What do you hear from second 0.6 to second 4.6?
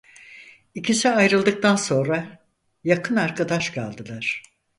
İkisi ayrıldıktan sonra yakın arkadaş kaldılar.